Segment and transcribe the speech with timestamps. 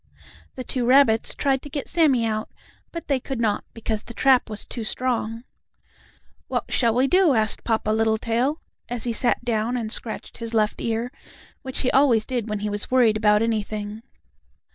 [0.55, 2.49] The two rabbits tried to get Sammie out,
[2.91, 5.43] but they could not, because the trap was too strong.
[6.47, 8.59] "What shall we do?" asked Papa Littletail,
[8.89, 11.11] as he sat down and scratched his left ear,
[11.61, 14.01] which he always did when he was worried about anything.